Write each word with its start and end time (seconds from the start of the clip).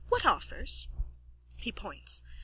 What 0.09 0.25
offers? 0.25 0.87
_(He 1.61 1.75
points.) 1.75 2.23